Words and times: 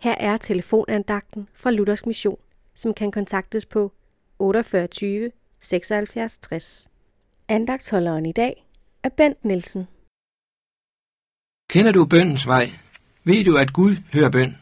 Her 0.00 0.14
er 0.20 0.36
telefonandagten 0.36 1.48
fra 1.54 1.70
Luthers 1.70 2.06
Mission, 2.06 2.38
som 2.74 2.94
kan 2.94 3.10
kontaktes 3.10 3.66
på 3.66 3.92
48 4.38 5.30
76 5.60 6.38
60. 6.38 6.88
Andagtsholderen 7.48 8.26
i 8.26 8.32
dag 8.32 8.66
er 9.02 9.08
Bent 9.08 9.44
Nielsen. 9.44 9.88
Kender 11.70 11.92
du 11.92 12.04
bøndens 12.04 12.46
vej? 12.46 12.70
Ved 13.24 13.44
du, 13.44 13.56
at 13.56 13.72
Gud 13.72 13.96
hører 14.12 14.30
bøn? 14.30 14.56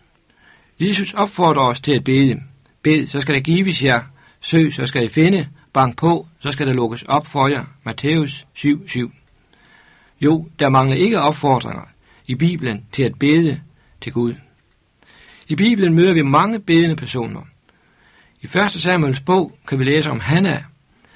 Jesus 0.80 1.14
opfordrer 1.14 1.62
os 1.62 1.80
til 1.80 1.94
at 1.94 2.04
bede. 2.04 2.42
Bed, 2.82 3.06
så 3.06 3.21
skal 3.21 3.34
der 3.34 3.40
gives 3.40 3.82
jer. 3.82 4.03
Søg, 4.40 4.74
så 4.74 4.87
skal 4.87 5.04
I 5.04 5.08
finde. 5.08 5.48
Bank 5.72 5.98
på, 5.98 6.26
så 6.40 6.53
skal 6.53 6.66
der 6.66 6.72
lukkes 6.72 7.03
op 7.03 7.26
for 7.26 7.48
jer. 7.48 7.64
Matthæus 7.84 8.46
7:7. 8.54 9.10
Jo, 10.21 10.48
der 10.58 10.68
mangler 10.68 10.96
ikke 10.96 11.21
opfordringer 11.21 11.84
i 12.26 12.34
Bibelen 12.34 12.87
til 12.92 13.03
at 13.03 13.18
bede 13.18 13.60
til 14.03 14.12
Gud. 14.12 14.34
I 15.49 15.56
Bibelen 15.56 15.94
møder 15.94 16.15
vi 16.15 16.23
mange 16.23 16.60
bedende 16.60 16.97
personer. 16.97 17.41
I 18.43 18.47
1. 18.47 18.70
Samuels 18.70 19.20
bog 19.20 19.53
kan 19.69 19.79
vi 19.79 19.84
læse 19.84 20.11
om 20.11 20.20
Hanna, 20.20 20.65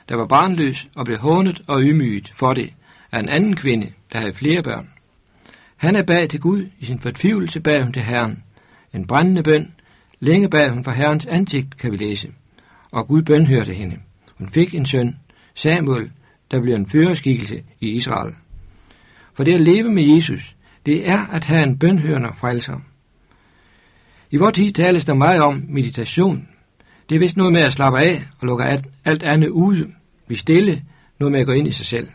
der 0.08 0.16
var 0.16 0.26
barnløs 0.26 0.88
og 0.94 1.04
blev 1.04 1.18
hånet 1.18 1.62
og 1.66 1.80
ydmyget 1.82 2.32
for 2.34 2.52
det 2.54 2.72
af 3.12 3.20
en 3.20 3.28
anden 3.28 3.56
kvinde, 3.56 3.92
der 4.12 4.18
havde 4.18 4.34
flere 4.34 4.62
børn. 4.62 4.88
Hanna 5.76 6.02
bad 6.02 6.28
til 6.28 6.40
Gud 6.40 6.66
i 6.78 6.84
sin 6.84 7.00
fortvivlelse 7.00 7.60
bad 7.60 7.82
hun 7.82 7.92
til 7.92 8.02
Herren. 8.02 8.44
En 8.94 9.06
brændende 9.06 9.42
bøn. 9.42 9.74
Længe 10.20 10.48
bad 10.48 10.70
hun 10.70 10.84
for 10.84 10.90
Herrens 10.90 11.26
ansigt, 11.26 11.76
kan 11.76 11.92
vi 11.92 11.96
læse. 11.96 12.28
Og 12.90 13.06
Gud 13.06 13.22
bønhørte 13.22 13.74
hende. 13.74 13.96
Hun 14.38 14.50
fik 14.50 14.74
en 14.74 14.86
søn, 14.86 15.16
Samuel, 15.54 16.10
der 16.50 16.60
blev 16.60 16.74
en 16.74 16.90
føreskikkelse 16.90 17.62
i 17.80 17.88
Israel. 17.88 18.34
For 19.34 19.44
det 19.44 19.54
at 19.54 19.60
leve 19.60 19.92
med 19.92 20.02
Jesus, 20.02 20.56
det 20.86 21.08
er 21.08 21.26
at 21.26 21.44
have 21.44 21.62
en 21.62 21.78
bønhørende 21.78 22.28
frelser. 22.40 22.80
I 24.32 24.36
vores 24.36 24.54
tid 24.54 24.72
tales 24.72 25.04
der 25.04 25.14
meget 25.14 25.40
om 25.40 25.64
meditation. 25.68 26.48
Det 27.08 27.14
er 27.14 27.18
vist 27.18 27.36
noget 27.36 27.52
med 27.52 27.60
at 27.60 27.72
slappe 27.72 27.98
af 27.98 28.22
og 28.38 28.46
lukke 28.46 28.64
alt, 29.04 29.22
andet 29.22 29.48
ude. 29.48 29.92
Vi 30.28 30.36
stille, 30.36 30.82
noget 31.18 31.32
med 31.32 31.40
at 31.40 31.46
gå 31.46 31.52
ind 31.52 31.68
i 31.68 31.72
sig 31.72 31.86
selv. 31.86 32.08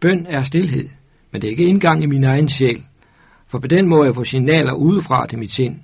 Bøn 0.00 0.26
er 0.26 0.42
stillhed, 0.42 0.88
men 1.30 1.42
det 1.42 1.48
er 1.48 1.50
ikke 1.50 1.64
indgang 1.64 2.02
i 2.02 2.06
min 2.06 2.24
egen 2.24 2.48
sjæl, 2.48 2.84
for 3.46 3.58
på 3.58 3.66
den 3.66 3.88
måde 3.88 4.06
jeg 4.06 4.14
få 4.14 4.24
signaler 4.24 4.72
udefra 4.72 5.26
til 5.26 5.38
mit 5.38 5.52
sind. 5.52 5.76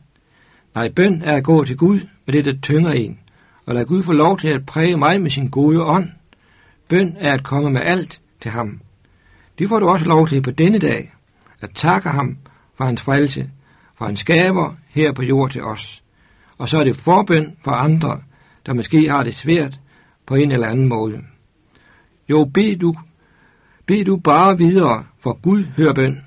Nej, 0.75 0.89
bøn 0.89 1.23
er 1.25 1.37
at 1.37 1.45
gå 1.45 1.65
til 1.65 1.77
Gud 1.77 2.01
med 2.27 2.35
det, 2.35 2.45
der 2.45 2.61
tynger 2.63 2.93
en, 2.93 3.19
og 3.67 3.75
lade 3.75 3.85
Gud 3.85 4.03
få 4.03 4.13
lov 4.13 4.39
til 4.39 4.49
at 4.49 4.67
præge 4.67 4.97
mig 4.97 5.23
med 5.23 5.31
sin 5.31 5.49
gode 5.49 5.83
ånd. 5.83 6.09
Bøn 6.89 7.17
er 7.21 7.33
at 7.33 7.45
komme 7.45 7.71
med 7.71 7.81
alt 7.81 8.21
til 8.41 8.51
ham. 8.51 8.81
Det 9.59 9.69
får 9.69 9.79
du 9.79 9.89
også 9.89 10.05
lov 10.05 10.29
til 10.29 10.43
på 10.43 10.51
denne 10.51 10.79
dag, 10.79 11.13
at 11.61 11.71
takke 11.75 12.09
ham 12.09 12.37
for 12.77 12.85
hans 12.85 13.03
frelse, 13.03 13.51
for 13.99 14.05
hans 14.05 14.25
gaver 14.25 14.75
her 14.93 15.13
på 15.13 15.23
jord 15.23 15.51
til 15.51 15.63
os. 15.63 16.03
Og 16.59 16.69
så 16.69 16.79
er 16.79 16.85
det 16.85 16.97
forbøn 16.97 17.57
for 17.65 17.71
andre, 17.71 18.21
der 18.67 18.73
måske 18.75 19.11
har 19.11 19.23
det 19.23 19.35
svært 19.35 19.81
på 20.27 20.35
en 20.35 20.53
eller 20.53 20.69
anden 20.69 20.89
måde. 20.89 21.19
Jo, 22.29 22.45
bed 22.45 22.77
du, 22.77 22.95
bed 23.87 24.05
du 24.05 24.17
bare 24.17 24.59
videre, 24.59 25.05
for 25.19 25.41
Gud 25.43 25.65
hører 25.77 25.93
bøn. 25.93 26.25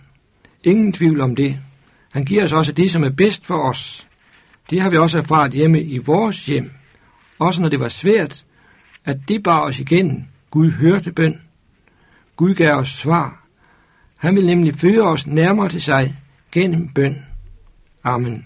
Ingen 0.64 0.94
tvivl 0.94 1.22
om 1.22 1.36
det. 1.36 1.60
Han 2.12 2.26
giver 2.26 2.44
os 2.44 2.54
også 2.54 2.72
det, 2.72 2.92
som 2.92 3.04
er 3.04 3.10
bedst 3.10 3.46
for 3.46 3.70
os. 3.70 4.08
Det 4.70 4.82
har 4.82 4.90
vi 4.90 4.98
også 4.98 5.18
erfaret 5.18 5.52
hjemme 5.52 5.82
i 5.82 5.98
vores 5.98 6.46
hjem. 6.46 6.72
Også 7.40 7.62
når 7.62 7.70
det 7.70 7.80
var 7.80 7.90
svært, 7.90 8.46
at 9.06 9.18
det 9.28 9.44
bar 9.44 9.62
os 9.62 9.80
igen. 9.80 10.30
Gud 10.50 10.72
hørte 10.72 11.12
bøn. 11.12 11.42
Gud 12.36 12.54
gav 12.54 12.76
os 12.76 12.90
svar. 12.90 13.46
Han 14.18 14.36
vil 14.36 14.46
nemlig 14.46 14.76
føre 14.76 15.08
os 15.08 15.28
nærmere 15.28 15.70
til 15.70 15.82
sig 15.82 16.16
gennem 16.52 16.90
bøn. 16.90 17.26
Amen. 18.04 18.46